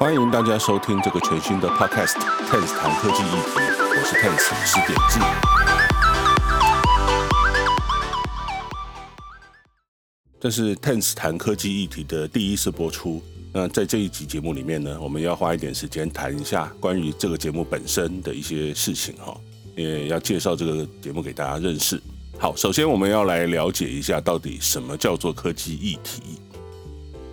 [0.00, 2.14] 欢迎大家收听这个全新的 Podcast
[2.48, 5.20] Tense 谈科技议题，我是 Tense 施典治。
[10.40, 13.22] 这是 Tense 谈科技议题的第一次播出。
[13.52, 19.36] 那在这一集节目里面呢，我们要花一点时间谈一下关于这个节目本身的一些事情哈，
[19.76, 22.00] 也要介绍这个节目给大家认识。
[22.38, 26.22] 好，首先我们要来了解一下到底什么叫做科技议题。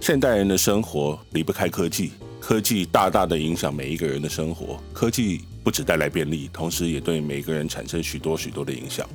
[0.02, 2.12] 现代人的生活离不开科技，
[2.48, 4.82] 科技大大的影响每一个人的生活。
[4.94, 9.06] 科技不只带来便利，同时也对每个人产生许多许多的影响。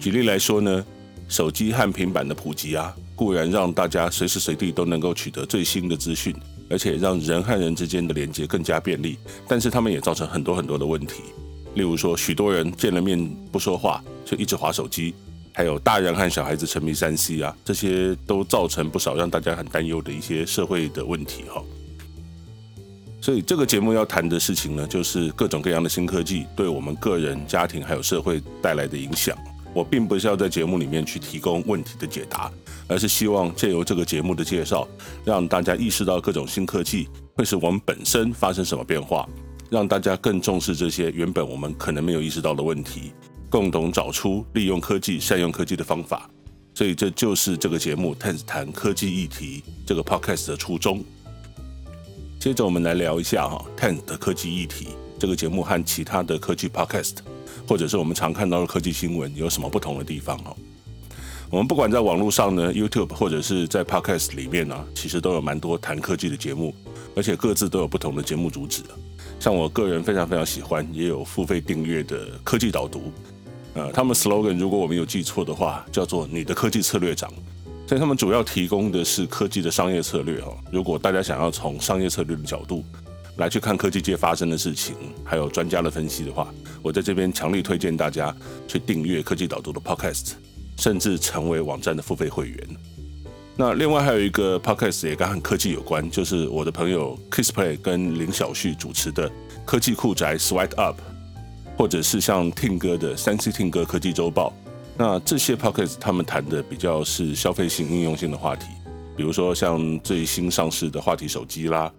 [0.00, 0.82] 举例来说呢，
[1.28, 6.34] 手机和平板的普及啊，固然让大家随时随地都能够取得最新的资讯，
[6.70, 9.18] 而且让人和人之间的连接更加便利。
[9.46, 11.24] 但是他们也造成很多很多的问题。
[11.74, 15.12] 例如说，许多人见了面不说话，就一直滑手机；
[15.52, 21.62] 还有大人和小孩子沉迷三 C 啊，这些都造成不少让大家很担忧的一些社会的问题哈。
[23.22, 29.38] 所以这个节目要谈的事情呢，就是各种各样的新科技对我们个人、家庭还有社会带来的影响。
[29.72, 32.50] 我并不是要在节目里面去提供问题的解答，
[32.88, 34.88] 而是希望借由这个节目的介绍，
[35.24, 39.26] 让大家意识到各种新科技会使我们本身发生什么变化。
[39.70, 43.12] 让大家更重视这些原本我们可能没有意识到的问题，
[43.48, 46.28] 共同找出利用科技、善用科技的方法。
[46.74, 51.04] 所以这就是这个节目 Ten 谈科技议题这个 Podcast 的初衷。
[52.42, 57.18] 接着我们来聊一下哈，Ten 的科技议题这个节目和其他的科技 Podcast，
[57.68, 60.52] 或者是我们常看到的科技新闻有什么不同的地方哈？
[61.48, 66.74] 我们不管在网络上呢，YouTube 或者是在 Podcast 里面呢，其实都有蛮多谈科技的节目，
[67.14, 68.82] 而且各自都有不同的节目主旨。
[69.38, 73.12] 像我个人非常非常喜欢，也有付费订阅的科技导读，
[73.74, 77.32] 呃，他们 slogan 如果我没有记错的话，叫做“你的科技策略长”。
[77.86, 80.56] 所以他们主要提供的是科技的商业策略哦。
[80.72, 82.82] 如果大家想要从商业策略的角度
[83.36, 86.48] 来去看科技界发生的事情，还有专家的分析的话，
[86.82, 88.34] 我在这边强力推荐大家
[88.66, 90.32] 去订阅科技导读的 podcast，
[90.78, 92.68] 甚至成为网站的付费会员。
[93.54, 99.30] 那另外还有一个 podcast 也跟科技有关，就是我的朋友 Kissplay 跟林小旭主持的
[99.66, 100.98] 科技酷宅 Swipe Up，
[101.76, 104.54] 或者是像听歌的三 C 听歌科技周报。
[105.04, 108.66] 那这些 podcast 他们谈的比较是消费性、应用性的话题，
[109.16, 111.92] 比如说像最新上市的话题手机啦，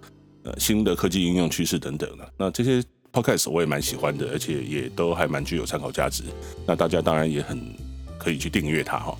[0.43, 2.25] 呃，新的科技应用趋势等等的。
[2.37, 2.81] 那这些
[3.11, 6.23] podcast 我也蛮喜欢的，而且也都还蛮具有参考价值。
[6.65, 7.75] 那大家当然也很
[8.17, 9.17] 可以去订阅它哈。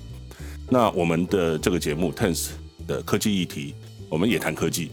[0.70, 2.52] 那我们的这个节目 Tense
[2.86, 3.74] 的科技议题，
[4.08, 4.92] 我们也谈科技，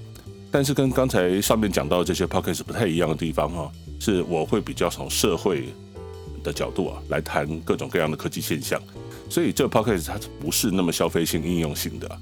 [0.52, 5.70] 但是跟刚才上面讲到的这些 podcast 不太一样的地方哈，是我会比较从社会
[6.44, 8.82] 的角度啊来谈各种各样的科技现象，
[9.30, 12.20] 所以这个 podcast 它不是那么消费性、应用性的。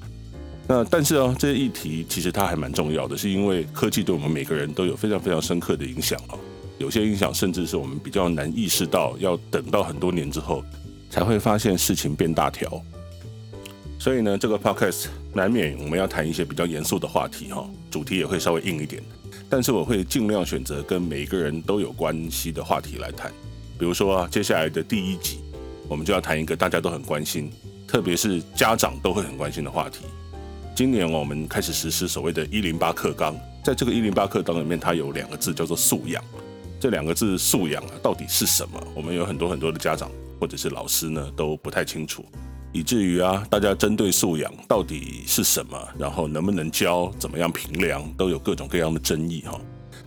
[0.67, 6.37] 那但是哦，这些议题其实它还蛮重要的，是因为科技对我们每个人都有非常非常深刻的影响哦，
[6.77, 10.63] 有些影响甚至是我们比较难意识到，要等到很多年之后
[11.09, 12.81] 才会发现事情变大条。
[13.99, 19.01] 所以呢，这个 podcast 难免我们要谈一些比较严肃的话题哈，主题也会稍微硬一点。
[19.49, 23.33] 但是我会尽量选择跟每一个人都有关系的话题来谈。
[23.79, 25.39] 比如说啊，接下来的第一集，
[25.87, 27.49] 我们就要谈一个大家都很关心，
[27.87, 29.99] 特别是家长都会很关心的话题。
[30.75, 36.21] 今年我们开始实施所谓的“一零八课纲”，在这个“一零八课纲”里面，它有两个字叫做“素养”。
[36.77, 38.77] 这两个字“素养”啊，到底是什么？
[38.93, 40.11] 我们有很多很多的家长
[40.41, 42.25] 或者是老师呢，都不太清楚。
[42.73, 49.59] 以至于啊，大家针对素养到底是什么，然后能不能教，怎么样评量，都有各种各样的争议哈。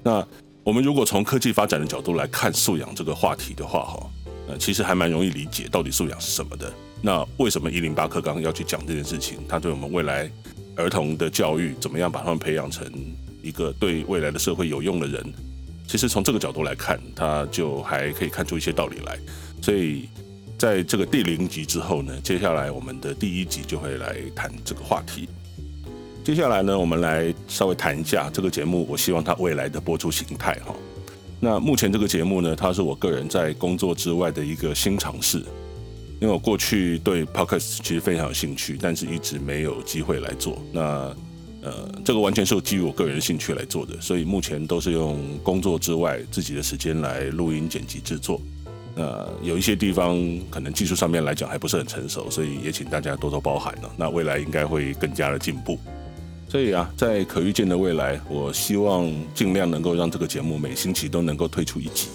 [0.03, 0.27] 那
[0.65, 4.11] 我们如果从科技发展的角度来看素养这个话题的话哈，
[4.49, 6.73] 呃，其实还蛮容易理解到底素养是什么的。
[7.00, 9.39] 那为什么一零八课纲要去讲这件事情？
[9.49, 10.31] 它对我们未来
[10.77, 12.89] 儿童的教育，怎么样把他们培养成
[13.43, 15.34] 一个对未来的社会有用的人？
[15.89, 19.19] 其实从这个角度来看，它就还可以看出一些道理来。
[19.61, 20.09] 所以。
[20.59, 25.28] 在这个第零集之后呢，接下来我们的第一集就会来谈这个话题。
[26.24, 30.72] 接下来呢，我们来稍微谈一下这个节目，我希望它未来的播出形态哈。
[31.41, 35.39] 那目前这个节目呢，它是我个人在工作之外的一个新尝试，
[36.21, 40.63] 因为我过去对 Podcast 其实非常有兴趣，但是一直没有机会来做。
[40.71, 40.80] 那
[41.60, 48.41] 呃，这个完全是基于我个人兴趣来做的，所以目前都是用工作之外自己的时间来录音、剪辑、制作。
[48.95, 50.16] 那，有一些地方
[50.48, 53.91] 可能技术上面来讲还不是很成熟，所以也请大家多多包涵了。
[53.97, 55.77] 那未来应该会更加的进步。
[56.53, 62.09] 所以啊，在可预见的未来，我希望尽量能够让这个节目每星期都能够推出一集。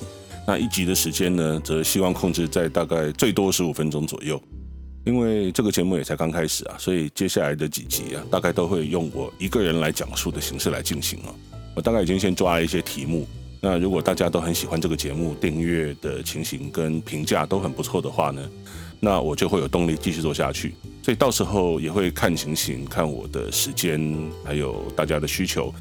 [0.45, 4.39] 那一集的时间呢，则希望控制在大概最多十五分钟左右。
[5.05, 11.33] 因为这个节目也才刚开始啊，所以接下来的几集啊，大概都会用我一个人来讲述的形式来进行啊。
[11.73, 13.25] 我大概已经先抓了一些题目。
[13.59, 18.47] 那如果大家都很喜欢这个节目，订阅的情形跟评价都很不错的话呢，
[18.99, 20.73] 那我就会有动力继续做下去。
[21.03, 23.99] 所以到时候也会看情形，看我的时间，
[24.43, 25.73] 还有大家的需求，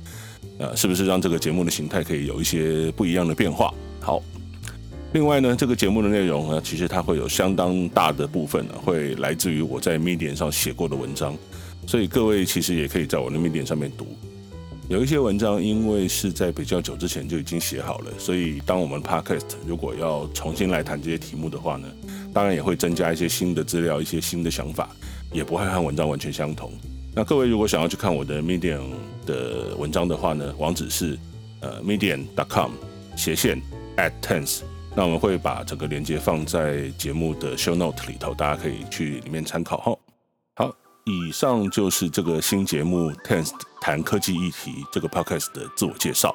[0.58, 3.72] 呃，是不是让这个节目的形态可以有一些不一样的变化？
[4.00, 4.22] 好。
[5.12, 11.34] 另外呢，这个节目的内容呢，其实它会有相当大的部分呢，会来自于我在 Medium 上写过的文章，
[11.86, 14.06] 所以各位其实也可以在我的 Medium 上面读。
[14.88, 21.88] 有一些文章因为是在比较久之前就已经写好了，所以当我们 Podcast 如果要重新来谈这些题目的话呢，
[22.33, 24.88] 当然也会增加一些新的资料、一些新的想法，
[25.33, 26.73] 也不会和文章完全相同。
[27.12, 28.91] 那各位如果想要去看我的 Medium
[29.27, 31.19] 的文章的话呢，网址是
[31.61, 32.71] 呃 Medium.com
[33.17, 33.61] 斜线
[33.97, 34.61] at tense。
[34.94, 39.99] 那我们会把整个链接放在节目的 show note 里头，大家可以去里面参考哈。
[40.55, 43.50] 好，以上就是这个新节目 Tense
[43.87, 46.35] 谈科技议题这个 podcast 的自我介绍。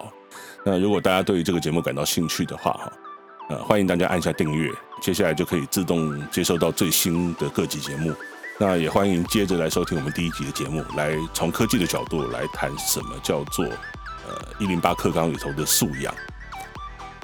[0.63, 2.93] 那如果大家对于这个节目感到兴趣的话，哈，
[3.49, 4.71] 呃，欢迎大家按下订阅，
[5.01, 8.15] 接下来就可以自动接收到最新的各集节目。
[8.57, 16.15] 那也欢迎接着来收听我们第一集的节目，来从科技的角度来谈什么叫做呃一零八课纲里头的素养。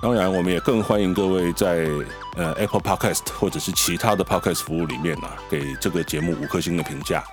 [0.02, 1.88] 当然，我们也更欢迎各位在
[2.36, 7.24] 呃 Apple Podcast 或者是其他的 Podcast 服务里面呢、啊，给这个节目五颗星的评价，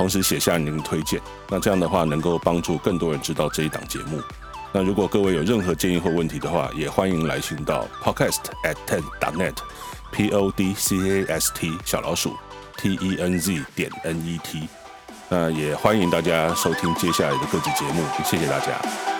[0.00, 1.20] 同时写下您的推荐。
[1.50, 4.18] 那这样的话，能够帮助更多人知道这一档节目。
[4.72, 12.34] 那如果各位有任何建议或问题的话，也欢迎来信到 Podcast at ten dot net，P O D C A S T 小老鼠
[12.78, 14.66] T E N Z 点 N E T。
[15.28, 19.19] 那也欢迎大家收听接下来的各集节目，谢谢大家。